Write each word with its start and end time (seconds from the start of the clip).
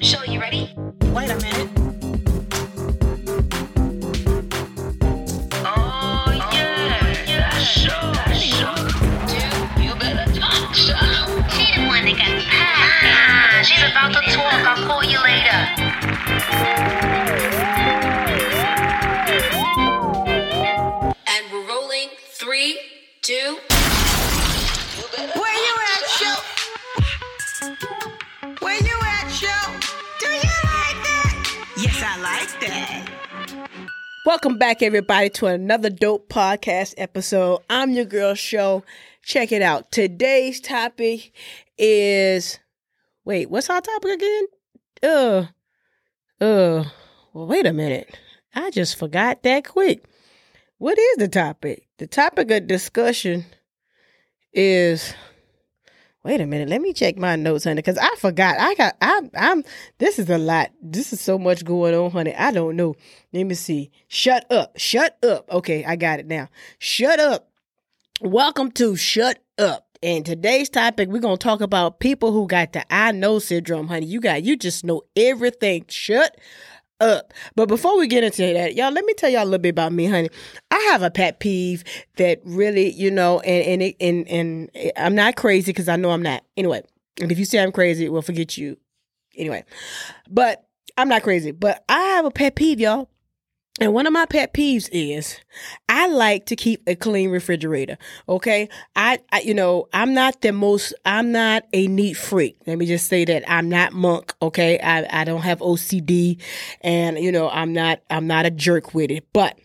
Show, 0.00 0.22
you 0.24 0.40
ready? 0.40 0.74
Wait 1.12 1.28
a 1.28 1.36
minute. 1.36 1.68
Oh, 5.66 6.24
yeah. 6.50 7.04
Yeah, 7.26 7.50
sure, 7.58 8.14
sure. 8.32 8.88
Dude, 9.28 9.84
you 9.84 9.92
better 9.96 10.32
talk, 10.32 10.74
son. 10.74 11.44
She 11.50 11.74
the 11.78 11.86
one 11.86 12.06
that 12.06 12.16
got 12.16 12.28
ah, 12.30 12.72
the 13.02 13.12
pie. 13.12 13.62
She's 13.64 13.84
about 13.84 14.14
to 14.14 14.20
talk. 14.32 14.64
I'll 14.64 14.80
call 14.86 15.04
you 15.04 15.20
later. 15.22 15.60
And 21.26 21.52
we're 21.52 21.68
rolling. 21.68 22.08
Three, 22.32 22.80
two. 23.20 23.58
Where 25.34 25.52
you 25.52 25.74
at, 25.92 26.08
show? 26.08 26.49
Welcome 34.26 34.58
back, 34.58 34.82
everybody, 34.82 35.30
to 35.30 35.46
another 35.46 35.88
dope 35.88 36.28
podcast 36.28 36.94
episode. 36.98 37.60
I'm 37.70 37.92
your 37.92 38.04
girl, 38.04 38.34
Show. 38.34 38.84
Check 39.22 39.50
it 39.50 39.62
out. 39.62 39.90
Today's 39.90 40.60
topic 40.60 41.32
is 41.78 42.58
wait, 43.24 43.48
what's 43.50 43.70
our 43.70 43.80
topic 43.80 44.12
again? 44.12 44.44
Uh, 45.02 45.46
uh, 46.40 46.84
well, 47.32 47.46
wait 47.46 47.66
a 47.66 47.72
minute. 47.72 48.14
I 48.54 48.70
just 48.70 48.96
forgot 48.98 49.42
that 49.42 49.66
quick. 49.66 50.04
What 50.78 50.98
is 50.98 51.16
the 51.16 51.28
topic? 51.28 51.88
The 51.98 52.06
topic 52.06 52.50
of 52.50 52.66
discussion 52.66 53.46
is. 54.52 55.14
Wait 56.22 56.38
a 56.40 56.46
minute. 56.46 56.68
Let 56.68 56.82
me 56.82 56.92
check 56.92 57.16
my 57.16 57.36
notes, 57.36 57.64
honey, 57.64 57.76
because 57.76 57.96
I 57.96 58.14
forgot. 58.18 58.58
I 58.58 58.74
got. 58.74 58.96
I, 59.00 59.22
I'm. 59.34 59.64
This 59.96 60.18
is 60.18 60.28
a 60.28 60.36
lot. 60.36 60.70
This 60.82 61.14
is 61.14 61.20
so 61.20 61.38
much 61.38 61.64
going 61.64 61.94
on, 61.94 62.10
honey. 62.10 62.34
I 62.34 62.52
don't 62.52 62.76
know. 62.76 62.94
Let 63.32 63.44
me 63.44 63.54
see. 63.54 63.90
Shut 64.08 64.44
up. 64.52 64.78
Shut 64.78 65.16
up. 65.24 65.50
Okay, 65.50 65.82
I 65.82 65.96
got 65.96 66.20
it 66.20 66.26
now. 66.26 66.48
Shut 66.78 67.18
up. 67.18 67.48
Welcome 68.20 68.70
to 68.72 68.96
Shut 68.96 69.42
Up. 69.56 69.86
And 70.02 70.26
today's 70.26 70.68
topic, 70.68 71.08
we're 71.08 71.20
gonna 71.20 71.38
talk 71.38 71.62
about 71.62 72.00
people 72.00 72.32
who 72.32 72.46
got 72.46 72.74
the 72.74 72.84
I 72.92 73.12
know 73.12 73.38
syndrome, 73.38 73.88
honey. 73.88 74.04
You 74.04 74.20
got 74.20 74.42
you 74.42 74.56
just 74.56 74.84
know 74.84 75.02
everything. 75.16 75.86
Shut 75.88 76.38
up. 77.00 77.32
But 77.56 77.66
before 77.66 77.98
we 77.98 78.06
get 78.06 78.24
into 78.24 78.42
that, 78.52 78.74
y'all, 78.74 78.92
let 78.92 79.04
me 79.04 79.14
tell 79.14 79.30
y'all 79.30 79.42
a 79.42 79.44
little 79.44 79.58
bit 79.58 79.70
about 79.70 79.92
me, 79.92 80.06
honey. 80.06 80.30
I 80.70 80.78
have 80.90 81.02
a 81.02 81.10
pet 81.10 81.40
peeve 81.40 81.84
that 82.16 82.40
really, 82.44 82.92
you 82.92 83.10
know, 83.10 83.40
and 83.40 83.66
and 83.66 83.82
it, 83.82 83.96
and 84.00 84.28
and 84.28 84.70
I'm 84.96 85.14
not 85.14 85.36
crazy 85.36 85.72
because 85.72 85.88
I 85.88 85.96
know 85.96 86.10
I'm 86.10 86.22
not. 86.22 86.44
Anyway, 86.56 86.82
and 87.20 87.32
if 87.32 87.38
you 87.38 87.44
say 87.44 87.62
I'm 87.62 87.72
crazy, 87.72 88.08
we'll 88.08 88.22
forget 88.22 88.56
you. 88.56 88.76
Anyway, 89.36 89.64
but 90.28 90.66
I'm 90.96 91.08
not 91.08 91.22
crazy. 91.22 91.50
But 91.50 91.84
I 91.88 92.00
have 92.00 92.24
a 92.24 92.30
pet 92.30 92.54
peeve, 92.54 92.80
y'all. 92.80 93.08
And 93.80 93.94
one 93.94 94.06
of 94.06 94.12
my 94.12 94.26
pet 94.26 94.52
peeves 94.52 94.90
is 94.92 95.40
I 95.88 96.06
like 96.08 96.44
to 96.46 96.56
keep 96.56 96.82
a 96.86 96.94
clean 96.94 97.30
refrigerator. 97.30 97.96
Okay. 98.28 98.68
I, 98.94 99.20
I, 99.32 99.40
you 99.40 99.54
know, 99.54 99.88
I'm 99.94 100.12
not 100.12 100.42
the 100.42 100.52
most, 100.52 100.92
I'm 101.06 101.32
not 101.32 101.64
a 101.72 101.88
neat 101.88 102.14
freak. 102.14 102.58
Let 102.66 102.76
me 102.76 102.84
just 102.84 103.08
say 103.08 103.24
that 103.24 103.50
I'm 103.50 103.70
not 103.70 103.94
monk. 103.94 104.34
Okay. 104.42 104.78
I, 104.78 105.22
I 105.22 105.24
don't 105.24 105.40
have 105.40 105.60
OCD 105.60 106.42
and, 106.82 107.18
you 107.18 107.32
know, 107.32 107.48
I'm 107.48 107.72
not, 107.72 108.00
I'm 108.10 108.26
not 108.26 108.44
a 108.44 108.50
jerk 108.50 108.92
with 108.92 109.10
it, 109.10 109.24
but 109.32 109.58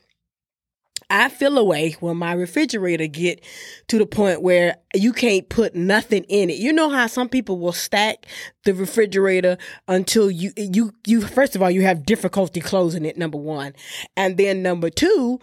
I 1.09 1.29
feel 1.29 1.57
away 1.57 1.95
when 1.99 2.17
my 2.17 2.33
refrigerator 2.33 3.07
get 3.07 3.43
to 3.87 3.97
the 3.99 4.05
point 4.05 4.41
where 4.41 4.77
you 4.93 5.13
can't 5.13 5.47
put 5.49 5.75
nothing 5.75 6.23
in 6.25 6.49
it. 6.49 6.57
You 6.57 6.73
know 6.73 6.89
how 6.89 7.07
some 7.07 7.29
people 7.29 7.59
will 7.59 7.73
stack 7.73 8.25
the 8.63 8.73
refrigerator 8.73 9.57
until 9.87 10.31
you 10.31 10.51
you 10.55 10.93
you 11.05 11.21
first 11.21 11.55
of 11.55 11.61
all 11.61 11.69
you 11.69 11.83
have 11.83 12.05
difficulty 12.05 12.59
closing 12.59 13.05
it 13.05 13.17
number 13.17 13.37
1. 13.37 13.73
And 14.17 14.37
then 14.37 14.63
number 14.63 14.89
2, 14.89 15.39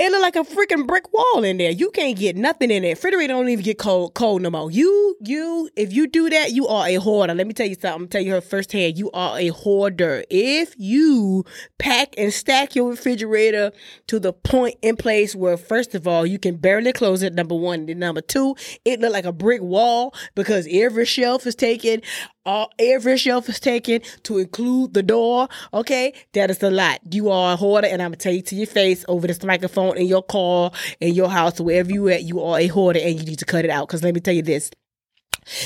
it 0.00 0.12
look 0.12 0.22
like 0.22 0.36
a 0.36 0.44
freaking 0.44 0.86
brick 0.86 1.12
wall 1.12 1.42
in 1.42 1.56
there. 1.56 1.72
You 1.72 1.90
can't 1.90 2.16
get 2.16 2.36
nothing 2.36 2.70
in 2.70 2.82
there. 2.82 2.92
Refrigerator 2.92 3.32
don't 3.32 3.48
even 3.48 3.64
get 3.64 3.78
cold 3.78 4.14
cold 4.14 4.42
no 4.42 4.50
more. 4.50 4.70
You 4.70 5.16
you 5.20 5.68
if 5.74 5.92
you 5.92 6.06
do 6.06 6.30
that, 6.30 6.52
you 6.52 6.68
are 6.68 6.86
a 6.86 6.94
hoarder. 6.96 7.34
Let 7.34 7.48
me 7.48 7.52
tell 7.52 7.66
you 7.66 7.74
something. 7.74 8.02
I'm 8.02 8.08
tell 8.08 8.20
you 8.20 8.32
her 8.32 8.40
firsthand. 8.40 8.96
You 8.96 9.10
are 9.10 9.38
a 9.38 9.48
hoarder. 9.48 10.24
If 10.30 10.74
you 10.78 11.44
pack 11.78 12.14
and 12.16 12.32
stack 12.32 12.76
your 12.76 12.90
refrigerator 12.90 13.72
to 14.06 14.20
the 14.20 14.32
point 14.32 14.76
in 14.82 14.96
place 14.96 15.34
where 15.34 15.56
first 15.56 15.96
of 15.96 16.06
all 16.06 16.24
you 16.24 16.38
can 16.38 16.56
barely 16.56 16.92
close 16.92 17.22
it. 17.22 17.34
Number 17.34 17.56
one. 17.56 17.86
Then 17.86 17.98
number 17.98 18.20
two, 18.20 18.54
it 18.84 19.00
look 19.00 19.12
like 19.12 19.24
a 19.24 19.32
brick 19.32 19.62
wall 19.62 20.14
because 20.36 20.68
every 20.70 21.06
shelf 21.06 21.44
is 21.46 21.56
taken. 21.56 22.02
All 22.48 22.72
every 22.78 23.18
shelf 23.18 23.46
is 23.50 23.60
taken 23.60 24.00
to 24.22 24.38
include 24.38 24.94
the 24.94 25.02
door. 25.02 25.48
Okay, 25.74 26.14
that 26.32 26.50
is 26.50 26.62
a 26.62 26.70
lot. 26.70 26.98
You 27.12 27.28
are 27.28 27.52
a 27.52 27.56
hoarder, 27.56 27.88
and 27.88 28.00
I'm 28.00 28.12
gonna 28.12 28.16
tell 28.16 28.32
you 28.32 28.40
to 28.40 28.54
your 28.54 28.66
face 28.66 29.04
over 29.06 29.26
this 29.26 29.42
microphone 29.42 29.98
in 29.98 30.06
your 30.06 30.22
car, 30.22 30.72
in 30.98 31.12
your 31.12 31.28
house, 31.28 31.60
wherever 31.60 31.92
you 31.92 32.08
at. 32.08 32.22
You 32.22 32.40
are 32.40 32.58
a 32.58 32.66
hoarder, 32.68 33.00
and 33.00 33.20
you 33.20 33.26
need 33.26 33.38
to 33.40 33.44
cut 33.44 33.66
it 33.66 33.70
out. 33.70 33.86
Because 33.86 34.02
let 34.02 34.14
me 34.14 34.20
tell 34.20 34.32
you 34.32 34.40
this. 34.40 34.70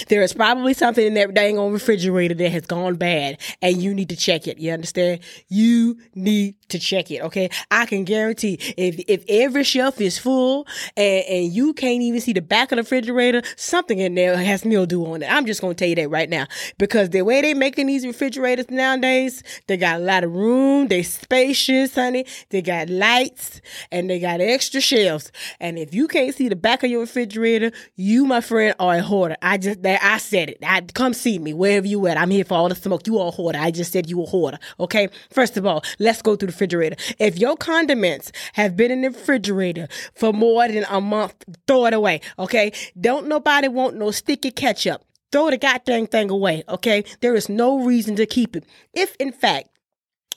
There 0.09 0.23
is 0.23 0.33
probably 0.33 0.75
something 0.75 1.07
in 1.07 1.15
that 1.15 1.35
dang 1.35 1.59
on 1.59 1.73
refrigerator 1.73 2.35
that 2.35 2.51
has 2.51 2.67
gone 2.67 2.97
bad 2.97 3.41
and 3.61 3.81
you 3.81 3.95
need 3.95 4.09
to 4.11 4.17
check 4.17 4.47
it. 4.47 4.59
You 4.59 4.73
understand? 4.73 5.21
You 5.49 5.99
need 6.15 6.55
to 6.69 6.79
check 6.79 7.11
it. 7.11 7.23
Okay. 7.23 7.51
I 7.71 7.87
can 7.87 8.05
guarantee 8.05 8.59
if, 8.77 8.99
if 9.09 9.25
every 9.29 9.65
shelf 9.65 10.01
is 10.01 10.19
full 10.19 10.67
and, 10.97 11.25
and 11.25 11.53
you 11.53 11.75
can't 11.75 12.03
even 12.03 12.21
see 12.21 12.33
the 12.33 12.43
back 12.43 12.73
of 12.73 12.77
the 12.77 12.83
refrigerator, 12.83 13.43
something 13.57 13.99
in 13.99 14.15
there 14.15 14.37
has 14.37 14.65
mildew 14.65 15.05
on 15.05 15.23
it. 15.23 15.27
I'm 15.31 15.47
just 15.47 15.61
going 15.61 15.75
to 15.75 15.79
tell 15.79 15.89
you 15.89 15.97
that 15.97 16.11
right 16.11 16.29
now 16.29 16.47
because 16.79 17.11
the 17.11 17.23
way 17.23 17.41
they're 17.43 17.55
making 17.55 17.87
these 17.87 18.07
refrigerators 18.07 18.71
nowadays, 18.71 19.43
they 19.67 19.77
got 19.77 19.97
a 20.01 20.05
lot 20.05 20.25
of 20.25 20.35
room. 20.35 20.89
They 20.89 21.03
spacious, 21.03 21.95
honey. 21.95 22.27
They 22.51 22.63
got 22.63 22.89
lights 22.89 23.61
and 23.91 24.09
they 24.09 24.19
got 24.19 24.41
extra 24.41 24.81
shelves. 24.81 25.33
And 25.61 25.79
if 25.79 25.95
you 25.95 26.09
can't 26.09 26.35
see 26.35 26.49
the 26.49 26.57
back 26.57 26.83
of 26.83 26.91
your 26.91 27.01
refrigerator, 27.01 27.73
you, 27.97 28.25
my 28.25 28.41
friend, 28.41 28.75
are 28.79 28.97
a 28.97 29.03
hoarder. 29.03 29.37
I 29.43 29.59
just, 29.59 29.72
that 29.81 30.03
I 30.03 30.19
said 30.19 30.51
it. 30.51 30.59
I 30.63 30.81
come 30.81 31.15
see 31.15 31.39
me 31.39 31.53
wherever 31.53 31.87
you 31.87 32.07
at. 32.07 32.17
I'm 32.17 32.31
here 32.31 32.45
for 32.45 32.55
all 32.55 32.69
the 32.69 32.75
smoke. 32.75 33.07
You 33.07 33.19
all 33.19 33.33
hoarder. 33.33 33.59
I 33.59 33.71
just 33.71 33.93
said 33.93 34.09
you 34.09 34.23
a 34.23 34.27
hoarder. 34.27 34.59
Okay. 34.81 35.09
First 35.31 35.57
of 35.57 35.67
all, 35.67 35.83
let's 35.99 36.23
go 36.23 36.37
through 36.37 36.49
the 36.49 36.53
refrigerator. 36.53 36.97
If 37.19 37.39
your 37.39 37.57
condiments 37.57 38.33
have 38.55 38.77
been 38.77 38.91
in 38.91 39.03
the 39.03 39.11
refrigerator 39.11 39.89
for 40.15 40.33
more 40.33 40.69
than 40.69 40.85
a 40.89 41.01
month, 41.01 41.35
throw 41.67 41.87
it 41.87 41.95
away. 41.95 42.21
Okay. 42.39 42.73
Don't 43.01 43.27
nobody 43.27 43.69
want 43.69 43.97
no 43.97 44.11
sticky 44.11 44.51
ketchup. 44.51 45.05
Throw 45.31 45.51
the 45.51 45.57
goddamn 45.57 46.07
thing 46.07 46.31
away. 46.31 46.63
Okay. 46.69 47.05
There 47.21 47.35
is 47.35 47.49
no 47.49 47.85
reason 47.85 48.17
to 48.17 48.27
keep 48.27 48.55
it. 48.55 48.65
If 48.93 49.17
in 49.17 49.33
fact 49.33 49.69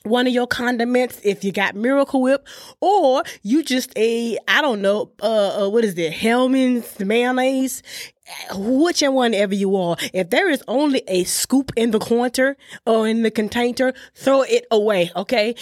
one 0.06 0.26
of 0.26 0.32
your 0.32 0.46
condiments 0.46 1.20
if 1.24 1.44
you 1.44 1.52
got 1.52 1.74
Miracle 1.74 2.22
Whip 2.22 2.46
or 2.80 3.22
you 3.42 3.62
just 3.62 3.92
a 3.96 4.38
I 4.48 4.62
don't 4.62 4.80
know 4.80 5.12
uh, 5.20 5.64
uh 5.64 5.68
what 5.68 5.84
is 5.84 5.98
it 5.98 6.12
Hellmann's 6.12 6.98
mayonnaise? 7.00 7.82
Whichever 8.56 9.12
one 9.12 9.34
ever 9.34 9.54
you 9.54 9.76
are 9.76 9.96
if 10.12 10.30
there 10.30 10.50
is 10.50 10.62
only 10.66 11.02
a 11.06 11.24
scoop 11.24 11.72
in 11.76 11.90
the 11.90 11.98
corner 11.98 12.56
or 12.84 13.06
in 13.06 13.22
the 13.22 13.30
container 13.30 13.92
throw 14.14 14.42
it 14.42 14.66
away 14.70 15.10
okay? 15.14 15.54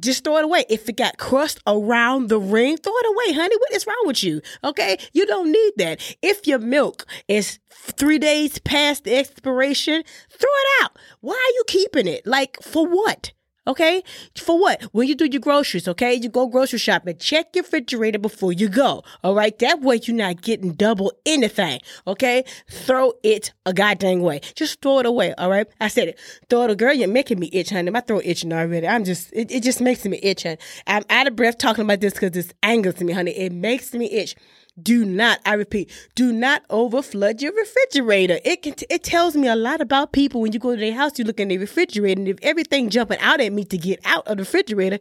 Just 0.00 0.24
throw 0.24 0.38
it 0.38 0.44
away. 0.44 0.64
If 0.68 0.88
it 0.88 0.96
got 0.96 1.18
crust 1.18 1.60
around 1.66 2.28
the 2.28 2.38
ring 2.40 2.76
throw 2.76 2.92
it 2.94 3.06
away 3.06 3.34
honey. 3.40 3.56
What 3.56 3.72
is 3.72 3.86
wrong 3.86 4.02
with 4.06 4.22
you 4.24 4.40
okay? 4.64 4.98
You 5.12 5.26
don't 5.26 5.52
need 5.52 5.72
that. 5.76 6.16
If 6.22 6.46
your 6.46 6.58
milk 6.58 7.06
is 7.28 7.58
three 7.70 8.18
days 8.18 8.58
past 8.58 9.04
the 9.04 9.16
expiration 9.16 10.02
throw 10.30 10.50
it 10.50 10.84
out. 10.84 10.98
Why 11.20 11.34
are 11.34 11.54
you 11.54 11.64
keeping 11.66 12.06
it? 12.06 12.26
Like 12.26 12.58
for 12.62 12.86
what 12.86 13.32
Okay? 13.66 14.02
For 14.36 14.58
what? 14.58 14.82
When 14.92 15.06
you 15.06 15.14
do 15.14 15.26
your 15.26 15.40
groceries, 15.40 15.86
okay? 15.86 16.14
You 16.14 16.28
go 16.28 16.48
grocery 16.48 16.80
shopping, 16.80 17.16
check 17.18 17.54
your 17.54 17.62
refrigerator 17.62 18.18
before 18.18 18.52
you 18.52 18.68
go. 18.68 19.04
All 19.22 19.34
right? 19.34 19.56
That 19.60 19.80
way 19.80 20.00
you're 20.02 20.16
not 20.16 20.42
getting 20.42 20.72
double 20.72 21.12
anything. 21.24 21.80
Okay? 22.06 22.44
Throw 22.68 23.12
it 23.22 23.52
a 23.64 23.72
goddamn 23.72 24.20
way. 24.20 24.40
Just 24.54 24.80
throw 24.80 24.98
it 24.98 25.06
away. 25.06 25.32
All 25.38 25.48
right? 25.48 25.68
I 25.80 25.88
said 25.88 26.08
it. 26.08 26.18
Throw 26.50 26.64
it 26.64 26.76
girl. 26.78 26.92
You're 26.92 27.08
making 27.08 27.38
me 27.38 27.50
itch, 27.52 27.70
honey. 27.70 27.90
My 27.90 28.00
throat 28.00 28.22
itching 28.24 28.52
already. 28.52 28.88
I'm 28.88 29.04
just, 29.04 29.32
it, 29.32 29.50
it 29.52 29.62
just 29.62 29.80
makes 29.80 30.04
me 30.04 30.18
itch, 30.22 30.42
honey. 30.42 30.58
I'm 30.86 31.04
out 31.08 31.28
of 31.28 31.36
breath 31.36 31.58
talking 31.58 31.84
about 31.84 32.00
this 32.00 32.14
because 32.14 32.32
this 32.32 32.52
angers 32.62 33.00
me, 33.00 33.12
honey. 33.12 33.32
It 33.32 33.52
makes 33.52 33.92
me 33.92 34.10
itch. 34.10 34.34
Do 34.80 35.04
not, 35.04 35.40
I 35.44 35.54
repeat, 35.54 35.90
do 36.14 36.32
not 36.32 36.66
overflood 36.68 37.42
your 37.42 37.52
refrigerator. 37.52 38.38
It 38.42 38.62
can, 38.62 38.74
it 38.88 39.04
tells 39.04 39.36
me 39.36 39.46
a 39.46 39.54
lot 39.54 39.82
about 39.82 40.12
people 40.12 40.40
when 40.40 40.52
you 40.52 40.58
go 40.58 40.74
to 40.74 40.80
their 40.80 40.94
house, 40.94 41.18
you 41.18 41.26
look 41.26 41.40
in 41.40 41.48
their 41.48 41.58
refrigerator, 41.58 42.20
and 42.20 42.28
if 42.28 42.38
everything 42.40 42.88
jumping 42.88 43.18
out 43.18 43.40
at 43.40 43.52
me 43.52 43.64
to 43.64 43.76
get 43.76 44.00
out 44.06 44.26
of 44.26 44.38
the 44.38 44.44
refrigerator, 44.44 44.98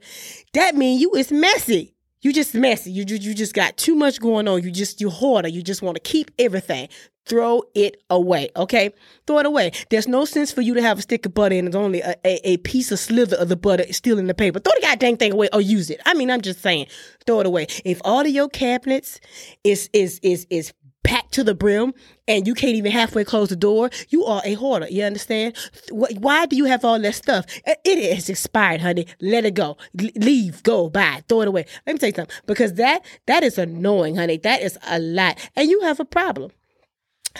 that 0.53 0.75
means 0.75 1.01
you 1.01 1.13
is 1.13 1.31
messy. 1.31 1.95
You 2.21 2.33
just 2.33 2.53
messy. 2.53 2.91
You, 2.91 3.03
you 3.07 3.15
you 3.15 3.33
just 3.33 3.55
got 3.55 3.77
too 3.77 3.95
much 3.95 4.19
going 4.21 4.47
on. 4.47 4.61
You 4.61 4.69
just 4.69 5.01
you 5.01 5.09
hoarder. 5.09 5.47
You 5.47 5.63
just 5.63 5.81
want 5.81 5.95
to 5.95 6.01
keep 6.01 6.29
everything. 6.37 6.87
Throw 7.25 7.63
it 7.75 8.01
away. 8.09 8.49
Okay, 8.55 8.91
throw 9.27 9.39
it 9.39 9.45
away. 9.45 9.71
There's 9.89 10.07
no 10.07 10.25
sense 10.25 10.51
for 10.51 10.61
you 10.61 10.73
to 10.73 10.81
have 10.81 10.99
a 10.99 11.01
stick 11.01 11.25
of 11.25 11.33
butter 11.33 11.55
and 11.55 11.67
it's 11.67 11.75
only 11.75 12.01
a, 12.01 12.15
a, 12.25 12.49
a 12.53 12.57
piece 12.57 12.91
of 12.91 12.99
slither 12.99 13.37
of 13.37 13.47
the 13.49 13.55
butter 13.55 13.91
still 13.93 14.17
in 14.17 14.27
the 14.27 14.33
paper. 14.33 14.59
Throw 14.59 14.73
the 14.75 14.81
goddamn 14.81 15.17
thing 15.17 15.33
away 15.33 15.47
or 15.53 15.61
use 15.61 15.89
it. 15.89 16.01
I 16.05 16.13
mean, 16.13 16.31
I'm 16.31 16.41
just 16.41 16.61
saying, 16.61 16.87
throw 17.25 17.39
it 17.39 17.45
away. 17.45 17.67
If 17.85 18.01
all 18.03 18.21
of 18.21 18.29
your 18.29 18.49
cabinets 18.49 19.19
is 19.63 19.89
is 19.93 20.19
is 20.23 20.47
is 20.49 20.73
packed 21.03 21.33
to 21.33 21.43
the 21.43 21.55
brim 21.55 21.93
and 22.27 22.47
you 22.47 22.53
can't 22.53 22.75
even 22.75 22.91
halfway 22.91 23.23
close 23.23 23.49
the 23.49 23.55
door, 23.55 23.89
you 24.09 24.23
are 24.25 24.41
a 24.45 24.53
hoarder. 24.53 24.87
You 24.89 25.03
understand? 25.03 25.55
Why 25.91 26.45
do 26.45 26.55
you 26.55 26.65
have 26.65 26.85
all 26.85 26.99
that 26.99 27.15
stuff? 27.15 27.45
It 27.65 27.97
is 27.97 28.29
expired, 28.29 28.81
honey. 28.81 29.07
Let 29.19 29.45
it 29.45 29.53
go. 29.53 29.77
Leave, 29.93 30.63
go, 30.63 30.89
buy, 30.89 31.23
throw 31.27 31.41
it 31.41 31.47
away. 31.47 31.65
Let 31.85 31.93
me 31.93 31.99
tell 31.99 32.09
you 32.09 32.15
something. 32.15 32.35
Because 32.45 32.75
that 32.75 33.03
that 33.25 33.43
is 33.43 33.57
annoying, 33.57 34.15
honey. 34.15 34.37
That 34.37 34.61
is 34.61 34.77
a 34.87 34.99
lot. 34.99 35.37
And 35.55 35.69
you 35.69 35.81
have 35.81 35.99
a 35.99 36.05
problem. 36.05 36.51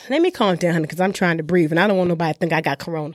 Let 0.09 0.21
me 0.21 0.31
calm 0.31 0.55
down, 0.55 0.73
honey, 0.73 0.83
because 0.83 1.01
I'm 1.01 1.13
trying 1.13 1.37
to 1.37 1.43
breathe 1.43 1.71
and 1.71 1.79
I 1.79 1.87
don't 1.87 1.97
want 1.97 2.09
nobody 2.09 2.33
to 2.33 2.39
think 2.39 2.53
I 2.53 2.61
got 2.61 2.79
corona. 2.79 3.13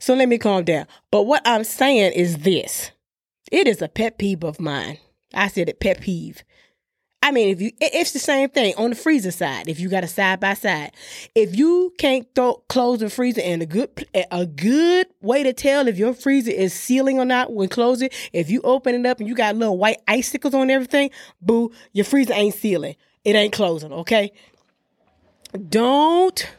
So 0.00 0.14
let 0.14 0.28
me 0.28 0.38
calm 0.38 0.64
down. 0.64 0.86
But 1.10 1.24
what 1.24 1.42
I'm 1.44 1.64
saying 1.64 2.12
is 2.12 2.38
this. 2.38 2.90
It 3.52 3.68
is 3.68 3.82
a 3.82 3.88
pet 3.88 4.18
peeve 4.18 4.42
of 4.42 4.58
mine. 4.58 4.98
I 5.34 5.48
said 5.48 5.68
it 5.68 5.80
pet 5.80 6.00
peeve. 6.00 6.42
I 7.24 7.30
mean, 7.30 7.48
if 7.48 7.62
you, 7.62 7.70
it's 7.80 8.12
the 8.12 8.18
same 8.18 8.50
thing 8.50 8.74
on 8.76 8.90
the 8.90 8.96
freezer 8.96 9.30
side. 9.30 9.66
If 9.66 9.80
you 9.80 9.88
got 9.88 10.04
a 10.04 10.06
side 10.06 10.40
by 10.40 10.52
side, 10.52 10.92
if 11.34 11.56
you 11.56 11.94
can't 11.96 12.26
throw, 12.34 12.62
close 12.68 13.00
the 13.00 13.08
freezer, 13.08 13.40
and 13.40 13.62
a 13.62 13.66
good 13.66 14.06
a 14.30 14.44
good 14.44 15.06
way 15.22 15.42
to 15.42 15.54
tell 15.54 15.88
if 15.88 15.96
your 15.96 16.12
freezer 16.12 16.50
is 16.50 16.74
sealing 16.74 17.18
or 17.18 17.24
not 17.24 17.50
when 17.50 17.70
close 17.70 18.02
it, 18.02 18.12
if 18.34 18.50
you 18.50 18.60
open 18.60 18.94
it 18.94 19.06
up 19.06 19.20
and 19.20 19.28
you 19.28 19.34
got 19.34 19.56
little 19.56 19.78
white 19.78 20.02
icicles 20.06 20.52
on 20.52 20.68
everything, 20.68 21.08
boo, 21.40 21.72
your 21.94 22.04
freezer 22.04 22.34
ain't 22.34 22.56
sealing. 22.56 22.94
It 23.24 23.34
ain't 23.34 23.54
closing. 23.54 23.90
Okay. 23.90 24.30
Don't 25.54 26.50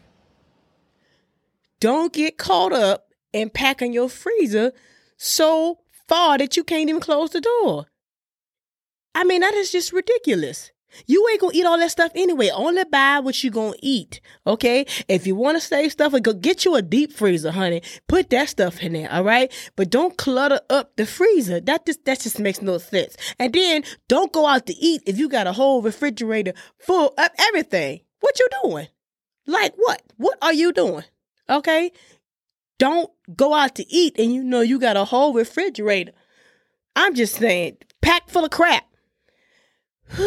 don't 1.82 2.14
get 2.14 2.38
caught 2.38 2.72
up 2.72 3.10
in 3.34 3.50
packing 3.50 3.92
your 3.92 4.10
freezer 4.10 4.72
so 5.18 5.80
far 6.08 6.38
that 6.38 6.56
you 6.56 6.64
can't 6.64 6.90
even 6.90 7.02
close 7.02 7.32
the 7.32 7.42
door. 7.42 7.88
I 9.14 9.26
mean, 9.26 9.42
that 9.42 9.54
is 9.54 9.72
just 9.72 9.92
ridiculous. 9.92 10.72
You 11.08 11.28
ain't 11.30 11.42
gonna 11.42 11.54
eat 11.54 11.66
all 11.66 11.78
that 11.78 11.92
stuff 11.92 12.14
anyway. 12.16 12.50
Only 12.54 12.86
buy 12.86 13.20
what 13.20 13.44
you 13.44 13.52
gonna 13.52 13.76
eat. 13.82 14.22
Okay? 14.48 14.86
If 15.10 15.28
you 15.28 15.36
wanna 15.36 15.60
save 15.60 15.92
stuff, 15.92 16.14
go 16.22 16.32
get 16.32 16.64
you 16.64 16.76
a 16.76 16.82
deep 16.82 17.12
freezer, 17.12 17.52
honey. 17.52 17.82
Put 18.08 18.30
that 18.30 18.48
stuff 18.48 18.82
in 18.82 18.94
there, 18.94 19.12
all 19.12 19.24
right? 19.24 19.52
But 19.76 19.90
don't 19.90 20.18
clutter 20.18 20.62
up 20.70 20.96
the 20.96 21.06
freezer. 21.06 21.60
That 21.60 21.86
just 21.86 22.06
that 22.06 22.22
just 22.22 22.40
makes 22.40 22.62
no 22.62 22.78
sense. 22.78 23.18
And 23.40 23.52
then 23.52 23.84
don't 24.08 24.32
go 24.32 24.46
out 24.46 24.68
to 24.68 24.74
eat 24.74 25.02
if 25.06 25.18
you 25.18 25.28
got 25.28 25.48
a 25.48 25.54
whole 25.54 25.82
refrigerator 25.82 26.54
full 26.80 27.14
of 27.18 27.30
everything. 27.40 28.00
What 28.20 28.40
you 28.40 28.48
doing? 28.64 28.88
Like 29.48 29.74
what? 29.76 30.02
What 30.18 30.38
are 30.42 30.54
you 30.54 30.72
doing? 30.74 31.04
Okay? 31.50 31.92
Don't 32.78 33.10
go 33.36 33.54
out 33.54 33.76
to 33.76 33.86
eat 33.94 34.16
and 34.20 34.34
you 34.34 34.44
know 34.44 34.62
you 34.62 34.80
got 34.80 34.98
a 34.98 35.06
whole 35.06 35.34
refrigerator. 35.34 36.12
I'm 36.96 37.14
just 37.14 37.36
saying, 37.36 37.78
packed 38.02 38.32
full 38.32 38.46
of 38.46 38.52
crap. 38.52 38.86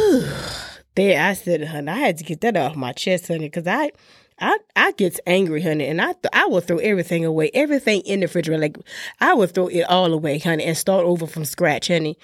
there, 0.94 1.22
I 1.22 1.32
said, 1.34 1.66
honey. 1.66 1.90
I 1.90 1.96
had 1.96 2.18
to 2.18 2.24
get 2.24 2.40
that 2.42 2.56
off 2.56 2.76
my 2.76 2.92
chest, 2.92 3.28
honey, 3.28 3.48
because 3.48 3.66
I, 3.66 3.90
I, 4.38 4.58
I 4.76 4.92
gets 4.92 5.20
angry, 5.26 5.62
honey, 5.62 5.86
and 5.86 6.00
I, 6.00 6.12
th- 6.12 6.26
I 6.32 6.46
will 6.46 6.60
throw 6.60 6.78
everything 6.78 7.24
away, 7.24 7.50
everything 7.54 8.02
in 8.02 8.20
the 8.20 8.26
refrigerator. 8.26 8.60
Like 8.60 8.78
I 9.20 9.34
would 9.34 9.54
throw 9.54 9.68
it 9.68 9.82
all 9.82 10.12
away, 10.12 10.38
honey, 10.38 10.64
and 10.64 10.76
start 10.76 11.04
over 11.04 11.26
from 11.26 11.44
scratch, 11.44 11.88
honey. 11.88 12.18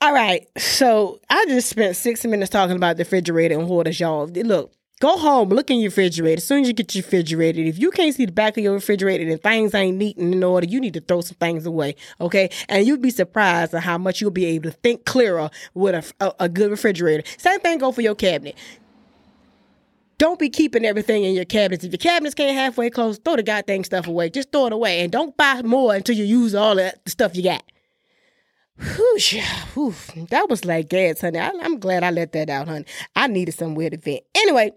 All 0.00 0.12
right, 0.12 0.46
so 0.58 1.20
I 1.30 1.46
just 1.46 1.70
spent 1.70 1.96
six 1.96 2.24
minutes 2.24 2.50
talking 2.50 2.76
about 2.76 2.96
the 2.96 3.04
refrigerator 3.04 3.58
and 3.58 3.66
hoarders, 3.66 3.98
y'all. 3.98 4.26
Look, 4.26 4.72
go 5.00 5.18
home, 5.18 5.50
look 5.50 5.70
in 5.70 5.78
your 5.78 5.90
refrigerator. 5.90 6.38
As 6.38 6.46
soon 6.46 6.62
as 6.62 6.68
you 6.68 6.74
get 6.74 6.94
your 6.94 7.02
refrigerator, 7.04 7.60
if 7.60 7.78
you 7.78 7.90
can't 7.90 8.14
see 8.14 8.26
the 8.26 8.32
back 8.32 8.56
of 8.56 8.64
your 8.64 8.74
refrigerator 8.74 9.30
and 9.30 9.42
things 9.42 9.74
ain't 9.74 9.96
neat 9.96 10.16
and 10.16 10.34
in 10.34 10.42
order, 10.42 10.66
you 10.66 10.80
need 10.80 10.94
to 10.94 11.00
throw 11.00 11.20
some 11.20 11.36
things 11.36 11.66
away, 11.66 11.96
okay? 12.20 12.50
And 12.68 12.86
you'd 12.86 13.02
be 13.02 13.10
surprised 13.10 13.74
at 13.74 13.82
how 13.82 13.98
much 13.98 14.20
you'll 14.20 14.30
be 14.30 14.46
able 14.46 14.70
to 14.70 14.76
think 14.76 15.04
clearer 15.04 15.50
with 15.74 15.94
a, 15.94 16.26
a, 16.26 16.44
a 16.44 16.48
good 16.48 16.70
refrigerator. 16.70 17.22
Same 17.38 17.60
thing 17.60 17.78
go 17.78 17.92
for 17.92 18.02
your 18.02 18.14
cabinet. 18.14 18.56
Don't 20.18 20.38
be 20.38 20.48
keeping 20.48 20.86
everything 20.86 21.24
in 21.24 21.34
your 21.34 21.44
cabinets. 21.44 21.84
If 21.84 21.92
your 21.92 21.98
cabinets 21.98 22.34
can't 22.34 22.56
halfway 22.56 22.88
close, 22.88 23.18
throw 23.18 23.36
the 23.36 23.42
goddamn 23.42 23.84
stuff 23.84 24.06
away. 24.06 24.30
Just 24.30 24.50
throw 24.50 24.66
it 24.66 24.72
away 24.72 25.00
and 25.00 25.12
don't 25.12 25.36
buy 25.36 25.60
more 25.60 25.94
until 25.94 26.16
you 26.16 26.24
use 26.24 26.54
all 26.54 26.74
that 26.76 27.06
stuff 27.06 27.36
you 27.36 27.42
got. 27.42 27.62
Whew, 28.78 29.94
that 30.30 30.46
was 30.48 30.64
like 30.64 30.88
gas, 30.88 31.20
honey. 31.20 31.38
I, 31.38 31.50
I'm 31.62 31.78
glad 31.78 32.02
I 32.02 32.10
let 32.10 32.32
that 32.32 32.48
out, 32.48 32.68
honey. 32.68 32.86
I 33.14 33.26
needed 33.26 33.52
somewhere 33.52 33.90
to 33.90 33.98
vent. 33.98 34.22
Anyway, 34.34 34.72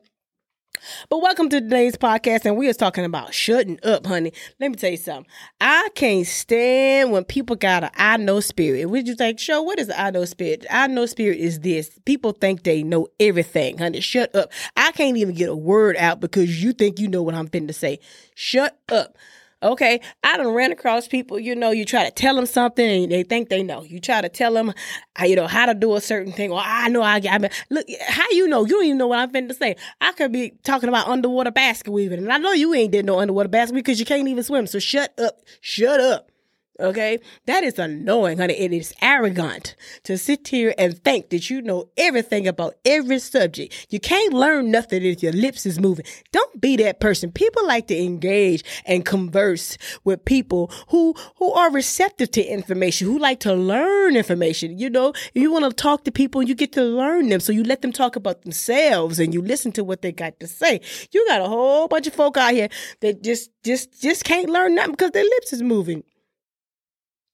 but 1.09 1.21
welcome 1.21 1.49
to 1.49 1.61
today's 1.61 1.95
podcast, 1.95 2.45
and 2.45 2.57
we 2.57 2.69
are 2.69 2.73
talking 2.73 3.05
about 3.05 3.33
shutting 3.33 3.79
up, 3.83 4.05
honey. 4.05 4.33
Let 4.59 4.71
me 4.71 4.77
tell 4.77 4.91
you 4.91 4.97
something. 4.97 5.31
I 5.59 5.89
can't 5.95 6.25
stand 6.25 7.11
when 7.11 7.23
people 7.23 7.55
got 7.55 7.83
an 7.83 7.89
I 7.95 8.17
know 8.17 8.39
spirit. 8.39 8.85
Would 8.85 9.07
you 9.07 9.15
think, 9.15 9.39
show 9.39 9.61
what 9.61 9.79
is 9.79 9.91
I 9.95 10.11
know 10.11 10.25
spirit? 10.25 10.65
I 10.69 10.87
know 10.87 11.05
spirit 11.05 11.39
is 11.39 11.59
this. 11.59 11.99
People 12.05 12.31
think 12.31 12.63
they 12.63 12.83
know 12.83 13.07
everything, 13.19 13.77
honey. 13.77 13.99
Shut 14.01 14.35
up. 14.35 14.51
I 14.75 14.91
can't 14.91 15.17
even 15.17 15.35
get 15.35 15.49
a 15.49 15.55
word 15.55 15.97
out 15.97 16.19
because 16.19 16.63
you 16.63 16.73
think 16.73 16.99
you 16.99 17.07
know 17.07 17.23
what 17.23 17.35
I'm 17.35 17.47
finna 17.47 17.73
say. 17.73 17.99
Shut 18.35 18.77
up. 18.89 19.17
Okay, 19.61 19.99
I 20.23 20.37
done 20.37 20.53
ran 20.53 20.71
across 20.71 21.09
people, 21.09 21.37
you 21.37 21.53
know, 21.53 21.71
you 21.71 21.83
try 21.83 22.05
to 22.05 22.11
tell 22.11 22.35
them 22.35 22.45
something 22.45 23.03
and 23.03 23.11
they 23.11 23.23
think 23.23 23.49
they 23.49 23.61
know. 23.61 23.83
You 23.83 23.99
try 23.99 24.21
to 24.21 24.29
tell 24.29 24.53
them, 24.53 24.73
uh, 25.19 25.25
you 25.25 25.35
know, 25.35 25.47
how 25.47 25.65
to 25.65 25.73
do 25.73 25.95
a 25.95 26.01
certain 26.01 26.31
thing. 26.31 26.49
Or 26.49 26.61
I 26.63 26.87
know 26.87 27.01
I, 27.01 27.21
I 27.29 27.37
mean, 27.39 27.51
look, 27.69 27.85
how 28.07 28.25
you 28.31 28.47
know? 28.47 28.65
You 28.65 28.71
don't 28.71 28.85
even 28.85 28.97
know 28.97 29.07
what 29.07 29.19
I'm 29.19 29.31
finna 29.31 29.53
say. 29.53 29.75
I 29.99 30.13
could 30.13 30.31
be 30.31 30.53
talking 30.63 30.87
about 30.87 31.09
underwater 31.09 31.51
basket 31.51 31.91
weaving, 31.91 32.19
and 32.19 32.31
I 32.31 32.37
know 32.37 32.53
you 32.53 32.73
ain't 32.73 32.93
did 32.93 33.05
no 33.05 33.19
underwater 33.19 33.49
basket 33.49 33.75
because 33.75 33.99
you 33.99 34.05
can't 34.05 34.29
even 34.29 34.43
swim. 34.43 34.65
So 34.65 34.79
shut 34.79 35.13
up, 35.19 35.41
shut 35.59 35.99
up. 35.99 36.31
Okay, 36.79 37.19
that 37.45 37.65
is 37.65 37.77
annoying, 37.77 38.37
honey. 38.37 38.53
It 38.53 38.71
is 38.71 38.93
arrogant 39.01 39.75
to 40.03 40.17
sit 40.17 40.47
here 40.47 40.73
and 40.77 40.97
think 41.03 41.29
that 41.29 41.49
you 41.49 41.61
know 41.61 41.89
everything 41.97 42.47
about 42.47 42.75
every 42.85 43.19
subject. 43.19 43.87
You 43.89 43.99
can't 43.99 44.33
learn 44.33 44.71
nothing 44.71 45.03
if 45.03 45.21
your 45.21 45.33
lips 45.33 45.65
is 45.65 45.77
moving. 45.77 46.05
Don't 46.31 46.61
be 46.61 46.77
that 46.77 47.01
person. 47.01 47.33
People 47.33 47.67
like 47.67 47.87
to 47.87 48.01
engage 48.01 48.63
and 48.85 49.05
converse 49.05 49.77
with 50.05 50.23
people 50.23 50.71
who 50.87 51.15
who 51.35 51.51
are 51.51 51.69
receptive 51.69 52.31
to 52.31 52.43
information, 52.45 53.07
who 53.07 53.19
like 53.19 53.41
to 53.41 53.53
learn 53.53 54.15
information. 54.15 54.79
You 54.79 54.89
know, 54.89 55.11
you 55.33 55.51
want 55.51 55.65
to 55.65 55.71
talk 55.71 56.05
to 56.05 56.13
people, 56.13 56.41
you 56.41 56.55
get 56.55 56.71
to 56.73 56.83
learn 56.83 57.27
them, 57.27 57.41
so 57.41 57.51
you 57.51 57.65
let 57.65 57.81
them 57.81 57.91
talk 57.91 58.15
about 58.15 58.43
themselves 58.43 59.19
and 59.19 59.33
you 59.33 59.41
listen 59.41 59.73
to 59.73 59.83
what 59.83 60.01
they 60.01 60.13
got 60.13 60.39
to 60.39 60.47
say. 60.47 60.79
You 61.11 61.27
got 61.27 61.41
a 61.41 61.47
whole 61.47 61.89
bunch 61.89 62.07
of 62.07 62.13
folk 62.13 62.37
out 62.37 62.53
here 62.53 62.69
that 63.01 63.21
just 63.21 63.51
just 63.65 64.01
just 64.01 64.23
can't 64.23 64.49
learn 64.49 64.75
nothing 64.75 64.91
because 64.91 65.11
their 65.11 65.25
lips 65.25 65.51
is 65.51 65.61
moving. 65.61 66.03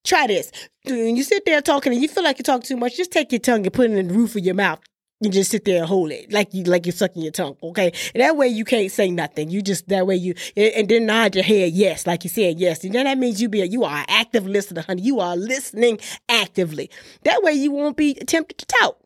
Try 0.06 0.28
this. 0.28 0.52
When 0.86 1.16
you 1.16 1.24
sit 1.24 1.46
there 1.46 1.62
talking 1.62 1.92
and 1.92 2.02
you 2.02 2.07
feel 2.07 2.24
like 2.24 2.38
you 2.38 2.44
talk 2.44 2.63
too 2.63 2.78
much, 2.78 2.96
just 2.96 3.12
take 3.12 3.31
your 3.31 3.40
tongue 3.40 3.66
and 3.66 3.74
put 3.74 3.90
it 3.90 3.98
in 3.98 4.07
the 4.07 4.13
roof 4.13 4.36
of 4.36 4.46
your 4.46 4.56
mouth. 4.56 4.80
and 5.24 5.34
just 5.34 5.50
sit 5.50 5.66
there 5.66 5.80
and 5.80 5.88
hold 5.88 6.12
it 6.12 6.31
like 6.31 6.54
you 6.54 6.63
like 6.66 6.86
you're 6.86 6.94
sucking 6.94 7.22
your 7.22 7.31
tongue, 7.31 7.56
okay? 7.63 7.92
And 8.13 8.22
that 8.22 8.36
way 8.38 8.48
you 8.48 8.66
can't 8.66 8.92
say 8.92 9.10
nothing. 9.10 9.50
You 9.50 9.62
just 9.62 9.88
that 9.88 10.06
way 10.06 10.16
you 10.16 10.36
and 10.56 10.88
then 10.88 11.06
nod 11.07 11.36
your 11.36 11.44
head 11.44 11.72
yes, 11.72 12.06
like 12.06 12.24
you 12.24 12.30
said 12.30 12.59
yes. 12.59 12.83
And 12.83 12.94
then 12.94 13.06
that 13.06 13.18
means 13.18 13.42
you 13.42 13.50
be 13.50 13.62
a, 13.62 13.66
you 13.66 13.83
are 13.83 13.97
an 14.00 14.06
active 14.07 14.45
listener, 14.45 14.83
honey. 14.83 15.02
You 15.02 15.19
are 15.21 15.35
listening 15.35 16.00
actively. 16.30 16.90
That 17.24 17.42
way 17.44 17.54
you 17.54 17.71
won't 17.71 17.97
be 17.97 18.14
tempted 18.14 18.57
to 18.57 18.66
talk. 18.66 19.00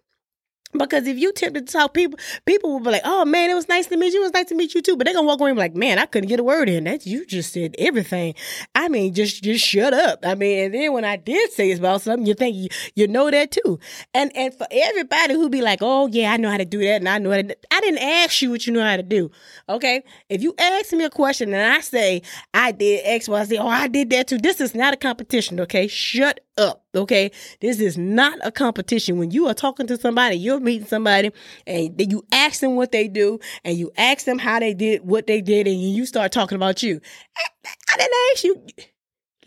Because 0.72 1.08
if 1.08 1.18
you 1.18 1.34
tempted 1.34 1.66
to 1.66 1.74
talk, 1.74 1.96
people 1.96 2.20
people 2.46 2.70
will 2.72 2.80
be 2.80 2.92
like, 2.92 3.02
"Oh 3.04 3.26
man, 3.26 3.50
it 3.50 3.56
was 3.56 3.68
nice 3.68 3.88
to 3.88 3.98
meet 3.98 4.14
you. 4.14 4.22
It 4.22 4.26
was 4.26 4.34
nice 4.34 4.46
to 4.50 4.56
meet 4.56 4.76
you 4.76 4.84
too." 4.84 4.96
But 4.96 5.06
they're 5.06 5.16
gonna 5.16 5.26
walk 5.26 5.40
away 5.40 5.50
and 5.50 5.58
be 5.58 5.62
like, 5.62 5.76
"Man, 5.76 5.98
I 5.98 6.06
couldn't 6.06 6.30
get 6.30 6.40
a 6.40 6.44
word 6.44 6.70
in. 6.70 6.84
That 6.84 7.08
you 7.08 7.26
just 7.26 7.54
said 7.54 7.76
everything. 7.80 8.36
I 8.76 8.88
mean, 8.88 9.16
just 9.16 9.44
just 9.44 9.66
shut 9.66 9.96
up. 9.96 10.20
I 10.24 10.36
mean, 10.36 10.66
and 10.66 10.74
then 10.74 10.94
when 10.94 11.06
I 11.06 11.16
did 11.16 11.52
say 11.54 11.72
it's 11.72 11.80
about 11.80 12.04
something, 12.04 12.28
you 12.28 12.36
think 12.36 12.56
you, 12.56 12.68
you 12.94 13.08
know 13.08 13.32
that 13.32 13.50
too. 13.50 13.80
And 14.14 14.32
and 14.36 14.54
for 14.54 14.68
everybody 14.70 15.34
who 15.34 15.50
be 15.50 15.62
like, 15.62 15.80
"Oh 15.82 16.06
yeah, 16.06 16.34
I 16.34 16.38
know 16.38 16.52
how 16.52 16.58
to 16.58 16.66
do 16.66 16.78
that," 16.80 16.98
and 16.98 17.10
I 17.10 17.18
know 17.18 17.32
how 17.32 17.42
to, 17.42 17.58
I 17.72 17.82
didn't 17.82 18.04
ask 18.04 18.40
you 18.44 18.52
what 18.52 18.68
you 18.68 18.74
know 18.74 18.84
how 18.84 18.96
to 18.96 19.04
do. 19.04 19.32
Okay, 19.70 20.04
if 20.30 20.44
you 20.44 20.54
ask 20.60 20.94
me 20.94 21.04
a 21.04 21.10
question 21.10 21.52
and 21.52 21.74
I 21.74 21.80
say 21.82 22.22
I 22.54 22.74
did 22.74 23.02
X, 23.06 23.28
Y, 23.28 23.44
Z, 23.46 23.58
oh 23.58 23.68
I 23.68 23.88
did 23.88 24.12
that 24.12 24.28
too. 24.28 24.38
This 24.38 24.62
is 24.62 24.76
not 24.76 24.94
a 24.94 24.98
competition. 24.98 25.60
Okay, 25.62 25.88
shut 25.88 26.42
up. 26.60 26.84
Okay, 26.94 27.32
this 27.62 27.80
is 27.80 27.98
not 27.98 28.38
a 28.44 28.52
competition. 28.52 29.18
When 29.18 29.32
you 29.32 29.48
are 29.48 29.54
talking 29.54 29.88
to 29.88 29.98
somebody, 29.98 30.36
you're 30.36 30.60
meeting 30.60 30.88
somebody, 30.88 31.32
and 31.66 32.00
you 32.12 32.26
ask 32.32 32.60
them 32.60 32.76
what 32.76 32.92
they 32.92 33.08
do, 33.08 33.40
and 33.64 33.78
you 33.78 33.92
ask 33.98 34.26
them 34.26 34.38
how 34.38 34.60
they 34.60 34.74
did 34.74 35.04
what 35.04 35.26
they 35.26 35.42
did, 35.42 35.68
and 35.68 35.82
you 35.82 36.06
start 36.06 36.32
talking 36.32 36.56
about 36.56 36.84
you. 36.84 37.02
I, 37.38 37.98
didn't 37.98 38.14
ask 38.34 38.44
you. 38.44 38.66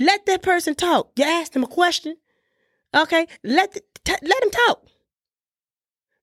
Let 0.01 0.27
that 0.27 0.43
person 0.43 0.75
talk. 0.75 1.13
You 1.17 1.25
ask 1.25 1.53
them 1.53 1.63
a 1.63 1.69
question. 1.69 2.17
Okay, 2.95 3.27
let 3.45 3.73
the, 3.73 3.83
t- 4.05 4.15
let 4.23 4.41
them 4.41 4.51
talk. 4.51 4.87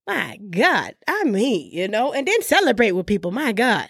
My 0.07 0.37
God, 0.49 0.95
I 1.07 1.23
mean, 1.23 1.69
you 1.71 1.87
know, 1.87 2.13
and 2.13 2.27
then 2.27 2.41
celebrate 2.41 2.91
with 2.93 3.05
people. 3.05 3.31
My 3.31 3.51
God, 3.51 3.89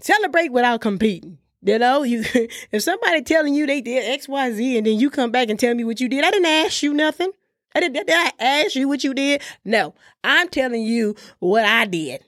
celebrate 0.00 0.52
without 0.52 0.80
competing. 0.80 1.38
You 1.66 1.80
know, 1.80 2.04
you 2.04 2.24
if 2.72 2.82
somebody 2.82 3.22
telling 3.22 3.52
you 3.54 3.66
they 3.66 3.80
did 3.80 4.08
X, 4.08 4.28
Y, 4.28 4.52
Z, 4.52 4.78
and 4.78 4.86
then 4.86 4.98
you 4.98 5.10
come 5.10 5.32
back 5.32 5.50
and 5.50 5.58
tell 5.58 5.74
me 5.74 5.82
what 5.84 6.00
you 6.00 6.08
did, 6.08 6.24
I 6.24 6.30
didn't 6.30 6.46
ask 6.46 6.82
you 6.82 6.94
nothing. 6.94 7.32
I 7.74 7.80
didn't. 7.80 8.06
Did 8.06 8.16
I 8.16 8.32
ask 8.38 8.76
you 8.76 8.88
what 8.88 9.02
you 9.02 9.12
did? 9.12 9.42
No, 9.64 9.94
I'm 10.22 10.48
telling 10.48 10.82
you 10.82 11.16
what 11.40 11.64
I 11.64 11.84
did. 11.84 12.22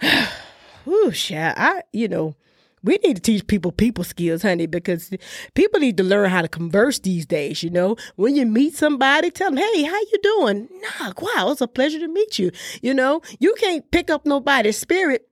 Whew, 0.84 1.12
child, 1.12 1.54
I, 1.56 1.82
you 1.92 2.08
know, 2.08 2.36
We 2.82 2.98
need 3.02 3.16
to 3.16 3.22
teach 3.22 3.46
people 3.46 3.72
people 3.72 4.04
skills, 4.04 4.42
honey, 4.42 4.66
because 4.66 5.10
people 5.54 5.80
need 5.80 5.96
to 5.96 6.04
learn 6.04 6.28
how 6.28 6.42
to 6.42 6.48
converse 6.48 6.98
these 6.98 7.24
days. 7.24 7.62
You 7.62 7.70
know, 7.70 7.96
when 8.16 8.36
you 8.36 8.44
meet 8.44 8.76
somebody, 8.76 9.30
tell 9.30 9.50
them, 9.50 9.56
"Hey, 9.56 9.84
how 9.84 9.98
you 9.98 10.18
doing?" 10.22 10.68
Nah, 10.82 11.12
wow, 11.18 11.50
it's 11.50 11.62
a 11.62 11.66
pleasure 11.66 11.98
to 12.00 12.08
meet 12.08 12.38
you. 12.38 12.50
You 12.82 12.92
know, 12.92 13.22
you 13.40 13.54
can't 13.58 13.90
pick 13.90 14.10
up 14.10 14.26
nobody's 14.26 14.76
spirit 14.76 15.26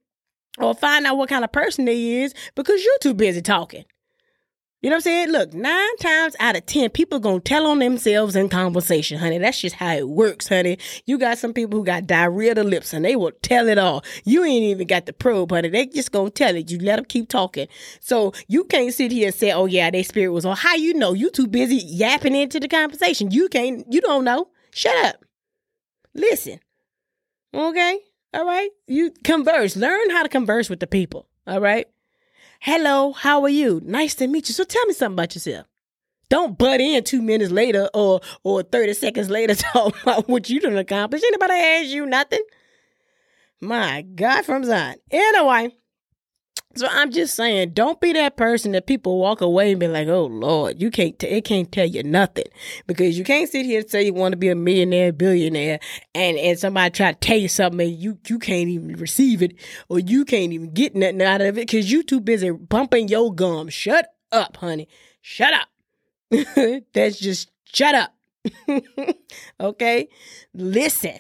or 0.59 0.75
find 0.75 1.07
out 1.07 1.17
what 1.17 1.29
kind 1.29 1.45
of 1.45 1.53
person 1.53 1.85
they 1.85 2.23
is 2.23 2.35
because 2.55 2.85
you're 2.85 2.99
too 3.01 3.15
busy 3.15 3.43
talking. 3.43 3.85
You 4.83 4.91
know 4.91 4.95
what 4.95 4.99
I'm 4.99 5.03
saying? 5.03 5.29
Look, 5.29 5.55
nine 5.55 5.97
times 5.99 6.35
out 6.41 6.57
of 6.57 6.67
ten, 6.67 6.91
people 6.91 7.21
gonna 7.21 7.39
tell 7.39 7.69
on 7.69 7.79
themselves 7.79 8.35
in 8.35 8.49
conversation, 8.49 9.17
honey. 9.17 9.39
That's 9.39 9.61
just 9.61 9.77
how 9.77 9.93
it 9.95 10.09
works, 10.09 10.49
honey. 10.49 10.77
You 11.07 11.19
got 11.19 11.39
some 11.39 11.53
people 11.53 11.79
who 11.79 11.85
got 11.85 12.09
diarrhea 12.09 12.57
the 12.57 12.65
lips 12.65 12.93
and 12.93 13.05
they 13.05 13.15
will 13.15 13.31
tell 13.43 13.69
it 13.69 13.79
all. 13.79 14.03
You 14.25 14.43
ain't 14.43 14.65
even 14.65 14.89
got 14.89 15.07
the 15.07 15.13
probe, 15.13 15.53
honey. 15.53 15.69
They 15.69 15.87
just 15.87 16.11
gonna 16.11 16.31
tell 16.31 16.57
it. 16.57 16.69
You 16.69 16.81
let 16.81 16.97
them 16.97 17.05
keep 17.05 17.29
talking. 17.29 17.69
So 18.01 18.33
you 18.49 18.65
can't 18.65 18.93
sit 18.93 19.13
here 19.13 19.27
and 19.27 19.35
say, 19.35 19.53
oh 19.53 19.67
yeah, 19.67 19.89
their 19.89 20.03
spirit 20.03 20.33
was 20.33 20.45
on. 20.45 20.57
How 20.57 20.75
you 20.75 20.95
know? 20.95 21.13
You 21.13 21.31
too 21.31 21.47
busy 21.47 21.77
yapping 21.77 22.35
into 22.35 22.59
the 22.59 22.67
conversation. 22.67 23.31
You 23.31 23.49
can't, 23.49 23.87
you 23.89 24.01
don't 24.01 24.25
know. 24.25 24.49
Shut 24.73 24.97
up. 25.05 25.25
Listen. 26.13 26.59
Okay? 27.55 28.01
All 28.35 28.47
right? 28.47 28.71
You 28.87 29.13
converse. 29.25 29.77
Learn 29.77 30.11
how 30.11 30.23
to 30.23 30.29
converse 30.29 30.71
with 30.71 30.81
the 30.81 30.87
people. 30.87 31.27
All 31.47 31.61
right? 31.61 31.87
Hello, 32.61 33.13
how 33.13 33.43
are 33.43 33.49
you? 33.49 33.81
Nice 33.85 34.15
to 34.17 34.27
meet 34.27 34.49
you. 34.49 34.55
So 34.55 34.65
tell 34.65 34.87
me 34.87 34.95
something 34.95 35.17
about 35.17 35.35
yourself. 35.35 35.67
Don't 36.29 36.57
butt 36.57 36.81
in 36.81 37.05
two 37.05 37.21
minutes 37.21 37.51
later 37.51 37.91
or 37.93 38.21
or 38.43 38.63
30 38.63 38.95
seconds 38.95 39.29
later 39.29 39.55
talk 39.73 40.01
about 40.03 40.29
what 40.29 40.49
you 40.49 40.61
done 40.61 40.79
accomplished. 40.79 41.25
Anybody 41.25 41.55
ask 41.55 41.89
you 41.89 42.07
nothing? 42.07 42.43
My 43.61 44.03
God 44.03 44.45
from 44.45 44.65
Zion. 44.65 44.97
Anyway, 45.11 45.75
so 46.75 46.87
I'm 46.91 47.11
just 47.11 47.35
saying, 47.35 47.71
don't 47.71 48.01
be 48.01 48.13
that 48.15 48.37
person 48.37 48.73
that 48.73 48.87
people 48.87 49.19
walk 49.19 49.41
away 49.41 49.73
and 49.73 49.81
be 49.81 49.89
like, 49.89 50.09
"Oh 50.09 50.27
Lord, 50.27 50.81
you 50.81 50.91
can't. 50.91 51.19
T- 51.19 51.27
it 51.27 51.45
can't 51.45 51.71
tell 51.71 51.87
you 51.87 52.03
nothing," 52.03 52.47
because 52.87 53.19
you 53.19 53.25
can't 53.25 53.49
sit 53.49 53.67
here 53.67 53.81
and 53.81 53.91
say 53.91 54.05
you 54.05 54.15
want 54.15 54.33
to 54.33 54.37
be 54.37 54.49
a 54.49 54.55
millionaire, 54.55 55.13
billionaire, 55.13 55.81
and 56.15 56.37
and 56.39 56.59
somebody 56.59 56.91
try 56.91 57.13
to 57.13 57.19
tell 57.19 57.37
you 57.37 57.49
something, 57.49 57.81
and 57.89 57.99
you 57.99 58.19
you 58.29 58.39
can't 58.39 58.69
even 58.69 58.95
receive 58.97 59.43
it, 59.43 59.55
or 59.89 59.99
you 59.99 60.25
can't 60.25 60.53
even 60.53 60.73
get 60.73 60.95
nothing 60.95 61.23
out 61.23 61.41
of 61.41 61.59
it 61.59 61.67
because 61.67 61.91
you 61.91 62.03
too 62.03 62.21
busy 62.21 62.51
bumping 62.51 63.09
your 63.09 63.35
gum. 63.35 63.69
Shut 63.69 64.09
up, 64.31 64.57
honey. 64.57 64.89
Shut 65.21 65.53
up. 65.55 65.69
That's 66.95 67.19
just 67.19 67.51
shut 67.65 67.95
up. 67.95 68.15
okay, 69.61 70.09
listen. 70.55 71.19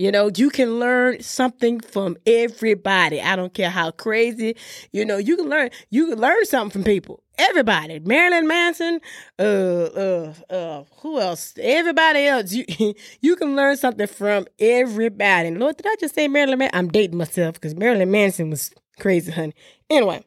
You 0.00 0.10
know, 0.10 0.30
you 0.34 0.48
can 0.48 0.78
learn 0.80 1.20
something 1.22 1.78
from 1.78 2.16
everybody. 2.26 3.20
I 3.20 3.36
don't 3.36 3.52
care 3.52 3.68
how 3.68 3.90
crazy. 3.90 4.56
You 4.92 5.04
know, 5.04 5.18
you 5.18 5.36
can 5.36 5.50
learn. 5.50 5.68
You 5.90 6.06
can 6.06 6.18
learn 6.18 6.42
something 6.46 6.70
from 6.70 6.84
people. 6.84 7.22
Everybody. 7.36 7.98
Marilyn 7.98 8.48
Manson. 8.48 9.02
Uh, 9.38 9.42
uh, 9.42 10.34
uh. 10.48 10.84
Who 11.02 11.20
else? 11.20 11.52
Everybody 11.60 12.24
else. 12.24 12.50
You 12.50 12.64
you 13.20 13.36
can 13.36 13.54
learn 13.54 13.76
something 13.76 14.06
from 14.06 14.46
everybody. 14.58 15.50
Lord, 15.54 15.76
did 15.76 15.86
I 15.86 15.96
just 16.00 16.14
say 16.14 16.28
Marilyn 16.28 16.60
Manson? 16.60 16.78
I'm 16.78 16.88
dating 16.88 17.18
myself 17.18 17.56
because 17.56 17.74
Marilyn 17.74 18.10
Manson 18.10 18.48
was 18.48 18.72
crazy, 18.98 19.32
honey. 19.32 19.52
Anyway, 19.90 20.24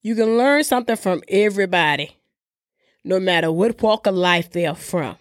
you 0.00 0.14
can 0.14 0.38
learn 0.38 0.64
something 0.64 0.96
from 0.96 1.22
everybody, 1.28 2.16
no 3.04 3.20
matter 3.20 3.52
what 3.52 3.82
walk 3.82 4.06
of 4.06 4.14
life 4.14 4.52
they 4.52 4.64
are 4.64 4.74
from. 4.74 5.18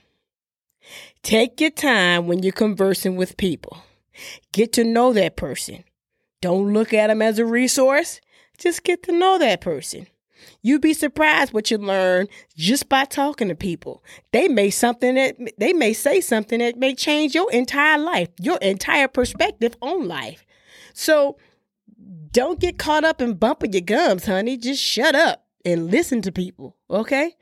Take 1.23 1.59
your 1.59 1.71
time 1.71 2.27
when 2.27 2.43
you're 2.43 2.53
conversing 2.53 3.15
with 3.15 3.37
people. 3.37 3.77
Get 4.51 4.73
to 4.73 4.83
know 4.83 5.13
that 5.13 5.35
person. 5.35 5.83
Don't 6.41 6.73
look 6.73 6.93
at 6.93 7.07
them 7.07 7.21
as 7.21 7.39
a 7.39 7.45
resource. 7.45 8.21
Just 8.57 8.83
get 8.83 9.03
to 9.03 9.11
know 9.11 9.37
that 9.39 9.61
person. 9.61 10.07
You'd 10.61 10.81
be 10.81 10.93
surprised 10.93 11.53
what 11.53 11.71
you 11.71 11.77
learn 11.77 12.27
just 12.55 12.87
by 12.89 13.05
talking 13.05 13.47
to 13.47 13.55
people. 13.55 14.03
They 14.31 14.47
may 14.47 14.69
something 14.69 15.15
that 15.15 15.35
they 15.57 15.73
may 15.73 15.93
say 15.93 16.21
something 16.21 16.59
that 16.59 16.77
may 16.77 16.93
change 16.93 17.33
your 17.33 17.51
entire 17.51 17.97
life, 17.97 18.29
your 18.39 18.57
entire 18.57 19.07
perspective 19.07 19.75
on 19.81 20.07
life. 20.07 20.45
So 20.93 21.37
don't 22.31 22.59
get 22.59 22.77
caught 22.77 23.03
up 23.03 23.21
in 23.21 23.35
bumping 23.35 23.73
your 23.73 23.81
gums, 23.81 24.25
honey. 24.25 24.57
Just 24.57 24.83
shut 24.83 25.15
up 25.15 25.45
and 25.63 25.89
listen 25.89 26.21
to 26.21 26.31
people, 26.31 26.75
okay? 26.89 27.35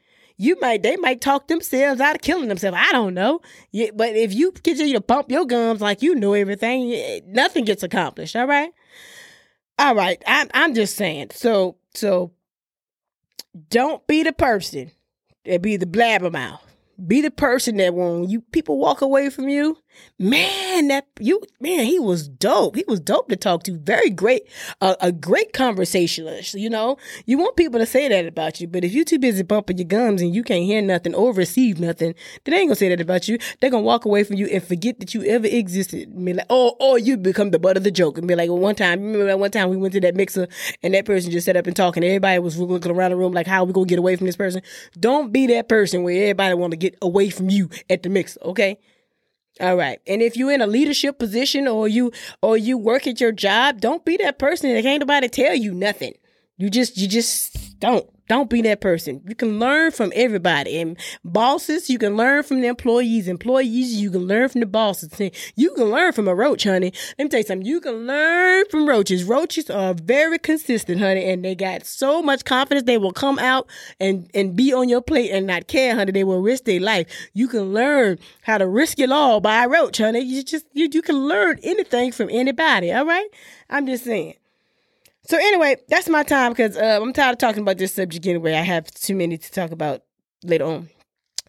You 0.43 0.57
might 0.59 0.83
they 0.83 0.97
might 0.97 1.21
talk 1.21 1.47
themselves 1.47 2.01
out 2.01 2.15
of 2.15 2.21
killing 2.21 2.49
themselves. 2.49 2.77
I 2.79 2.91
don't 2.91 3.13
know. 3.13 3.39
Yeah, 3.71 3.91
but 3.95 4.15
if 4.15 4.33
you 4.33 4.51
continue 4.51 4.93
to 4.93 5.01
bump 5.01 5.31
your 5.31 5.45
gums 5.45 5.79
like 5.79 6.01
you 6.01 6.15
know 6.15 6.33
everything, 6.33 6.91
eh, 6.91 7.21
nothing 7.25 7.63
gets 7.63 7.81
accomplished. 7.81 8.35
All 8.35 8.47
right. 8.47 8.71
All 9.79 9.95
right. 9.95 10.21
I'm 10.27 10.49
I'm 10.53 10.75
just 10.75 10.97
saying. 10.97 11.29
So 11.31 11.77
so 11.93 12.31
don't 13.69 14.05
be 14.05 14.23
the 14.23 14.33
person 14.33 14.91
that 15.45 15.61
be 15.61 15.77
the 15.77 15.85
blabbermouth. 15.85 16.59
Be 17.07 17.21
the 17.21 17.31
person 17.31 17.77
that 17.77 17.93
when 17.93 18.29
you 18.29 18.41
people 18.41 18.77
walk 18.77 19.01
away 19.01 19.29
from 19.29 19.47
you, 19.47 19.77
man, 20.19 20.87
that 20.87 21.07
you 21.19 21.41
man, 21.59 21.85
he 21.85 21.99
was 21.99 22.27
dope. 22.27 22.75
He 22.75 22.85
was 22.87 22.99
dope 22.99 23.29
to 23.29 23.35
talk 23.35 23.63
to. 23.63 23.77
Very 23.77 24.09
great, 24.09 24.43
uh, 24.81 24.95
a 25.01 25.11
great 25.11 25.53
conversationalist. 25.53 26.53
You 26.55 26.69
know, 26.69 26.97
you 27.25 27.37
want 27.37 27.55
people 27.55 27.79
to 27.79 27.85
say 27.85 28.07
that 28.07 28.25
about 28.25 28.61
you, 28.61 28.67
but 28.67 28.83
if 28.83 28.93
you're 28.93 29.05
too 29.05 29.19
busy 29.19 29.43
bumping 29.43 29.77
your 29.77 29.87
gums 29.87 30.21
and 30.21 30.33
you 30.33 30.43
can't 30.43 30.63
hear 30.63 30.81
nothing 30.81 31.15
or 31.15 31.33
receive 31.33 31.79
nothing, 31.79 32.15
then 32.43 32.53
they 32.53 32.59
ain't 32.59 32.69
gonna 32.69 32.75
say 32.75 32.89
that 32.89 33.01
about 33.01 33.27
you. 33.27 33.37
They're 33.59 33.69
gonna 33.69 33.83
walk 33.83 34.05
away 34.05 34.23
from 34.23 34.37
you 34.37 34.47
and 34.47 34.63
forget 34.63 34.99
that 34.99 35.13
you 35.13 35.23
ever 35.23 35.47
existed. 35.47 36.13
Be 36.23 36.33
like, 36.33 36.45
oh, 36.49 36.75
or 36.79 36.97
you 36.99 37.17
become 37.17 37.51
the 37.51 37.59
butt 37.59 37.77
of 37.77 37.83
the 37.83 37.91
joke 37.91 38.17
and 38.17 38.27
be 38.27 38.35
like, 38.35 38.49
well, 38.49 38.59
one 38.59 38.75
time, 38.75 39.01
remember 39.01 39.25
that 39.25 39.39
one 39.39 39.51
time 39.51 39.69
we 39.69 39.77
went 39.77 39.93
to 39.93 40.01
that 40.01 40.15
mixer 40.15 40.47
and 40.81 40.93
that 40.93 41.05
person 41.05 41.31
just 41.31 41.45
sat 41.45 41.57
up 41.57 41.67
and 41.67 41.75
talking. 41.75 42.03
Everybody 42.03 42.39
was 42.39 42.57
looking 42.57 42.91
around 42.91 43.11
the 43.11 43.17
room 43.17 43.33
like, 43.33 43.47
how 43.47 43.63
are 43.63 43.65
we 43.65 43.73
gonna 43.73 43.85
get 43.85 43.99
away 43.99 44.15
from 44.15 44.27
this 44.27 44.35
person? 44.35 44.61
Don't 44.99 45.31
be 45.31 45.47
that 45.47 45.69
person 45.69 46.03
where 46.03 46.15
everybody 46.15 46.53
want 46.53 46.71
to 46.71 46.77
get 46.77 46.97
away 47.01 47.29
from 47.29 47.49
you 47.49 47.69
at 47.89 48.03
the 48.03 48.09
mixer. 48.09 48.39
Okay. 48.43 48.77
All 49.59 49.75
right. 49.75 49.99
And 50.07 50.21
if 50.21 50.35
you're 50.35 50.51
in 50.51 50.61
a 50.61 50.67
leadership 50.67 51.19
position 51.19 51.67
or 51.67 51.87
you 51.87 52.11
or 52.41 52.57
you 52.57 52.77
work 52.77 53.05
at 53.05 53.21
your 53.21 53.31
job, 53.31 53.81
don't 53.81 54.03
be 54.03 54.17
that 54.17 54.39
person 54.39 54.73
that 54.73 54.81
can't 54.81 54.99
nobody 54.99 55.29
tell 55.29 55.55
you 55.55 55.73
nothing. 55.73 56.13
You 56.57 56.69
just 56.69 56.97
you 56.97 57.07
just 57.07 57.79
don't. 57.79 58.09
Don't 58.29 58.49
be 58.49 58.61
that 58.61 58.79
person. 58.79 59.21
You 59.27 59.35
can 59.35 59.59
learn 59.59 59.91
from 59.91 60.13
everybody. 60.15 60.79
And 60.79 60.97
bosses, 61.25 61.89
you 61.89 61.97
can 61.97 62.15
learn 62.15 62.43
from 62.43 62.61
the 62.61 62.67
employees. 62.67 63.27
Employees, 63.27 63.95
you 63.95 64.11
can 64.11 64.21
learn 64.21 64.47
from 64.47 64.61
the 64.61 64.67
bosses. 64.67 65.11
You 65.55 65.71
can 65.71 65.85
learn 65.85 66.13
from 66.13 66.27
a 66.29 66.35
roach, 66.35 66.63
honey. 66.63 66.93
Let 67.17 67.25
me 67.25 67.29
tell 67.29 67.39
you 67.41 67.45
something. 67.45 67.65
You 67.65 67.81
can 67.81 68.07
learn 68.07 68.65
from 68.71 68.87
roaches. 68.87 69.25
Roaches 69.25 69.69
are 69.69 69.93
very 69.93 70.39
consistent, 70.39 71.01
honey, 71.01 71.25
and 71.25 71.43
they 71.43 71.53
got 71.53 71.85
so 71.85 72.21
much 72.21 72.45
confidence 72.45 72.85
they 72.85 72.97
will 72.97 73.11
come 73.11 73.39
out 73.39 73.67
and, 73.99 74.29
and 74.33 74.55
be 74.55 74.73
on 74.73 74.87
your 74.87 75.01
plate 75.01 75.31
and 75.31 75.45
not 75.45 75.67
care, 75.67 75.93
honey. 75.93 76.13
They 76.13 76.23
will 76.23 76.41
risk 76.41 76.63
their 76.63 76.79
life. 76.79 77.07
You 77.33 77.49
can 77.49 77.73
learn 77.73 78.19
how 78.43 78.57
to 78.57 78.67
risk 78.67 78.99
it 78.99 79.11
all 79.11 79.41
by 79.41 79.65
a 79.65 79.67
roach, 79.67 79.97
honey. 79.97 80.21
You 80.21 80.43
just 80.43 80.65
you, 80.71 80.87
you 80.91 81.01
can 81.01 81.27
learn 81.27 81.59
anything 81.61 82.13
from 82.13 82.29
anybody, 82.29 82.91
all 82.93 83.05
right? 83.05 83.27
I'm 83.69 83.85
just 83.85 84.05
saying. 84.05 84.35
So 85.25 85.37
anyway, 85.37 85.77
that's 85.87 86.09
my 86.09 86.23
time 86.23 86.51
because 86.51 86.77
uh, 86.77 86.99
I'm 87.01 87.13
tired 87.13 87.33
of 87.33 87.37
talking 87.37 87.61
about 87.61 87.77
this 87.77 87.93
subject 87.93 88.25
anyway. 88.27 88.53
I 88.53 88.61
have 88.61 88.91
too 88.91 89.15
many 89.15 89.37
to 89.37 89.51
talk 89.51 89.71
about 89.71 90.03
later 90.43 90.65
on. 90.65 90.89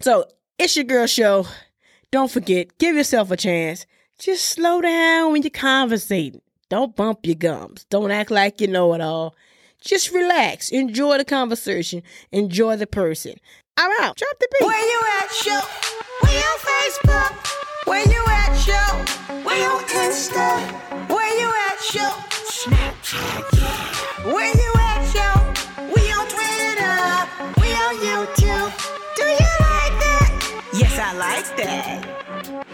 So 0.00 0.26
it's 0.58 0.76
your 0.76 0.84
girl 0.84 1.06
show. 1.06 1.46
Don't 2.10 2.30
forget, 2.30 2.78
give 2.78 2.94
yourself 2.94 3.30
a 3.32 3.36
chance. 3.36 3.86
Just 4.18 4.46
slow 4.46 4.80
down 4.80 5.32
when 5.32 5.42
you're 5.42 5.50
conversating. 5.50 6.40
Don't 6.68 6.94
bump 6.94 7.26
your 7.26 7.34
gums. 7.34 7.84
Don't 7.90 8.12
act 8.12 8.30
like 8.30 8.60
you 8.60 8.68
know 8.68 8.94
it 8.94 9.00
all. 9.00 9.34
Just 9.80 10.12
relax. 10.12 10.70
Enjoy 10.70 11.18
the 11.18 11.24
conversation. 11.24 12.02
Enjoy 12.30 12.76
the 12.76 12.86
person. 12.86 13.34
I'm 13.76 13.90
out. 14.04 14.16
Drop 14.16 14.38
the 14.38 14.48
beat. 14.52 14.66
Where 14.66 14.78
you 14.78 15.02
at, 15.20 15.30
show? 15.32 15.60
Where 16.20 16.32
you 16.32 16.56
Facebook? 16.68 17.86
Where 17.86 18.08
you 18.08 18.24
at, 18.28 18.54
show? 18.54 19.42
Where 19.42 19.58
you 19.58 19.84
Insta? 19.86 21.08
Where 21.10 21.40
you 21.40 21.52
at, 21.68 21.80
show? 21.82 22.33
Snapchat, 22.64 23.44
on 26.16 26.26
Twitter. 26.28 26.96
We 27.60 27.68
on 27.76 27.94
YouTube. 28.00 28.72
Do 29.16 29.22
you 29.22 29.52
like 29.60 29.94
that? 30.00 30.30
Yes, 30.72 30.98
I 30.98 31.12
like 31.12 31.56
that. 31.58 32.64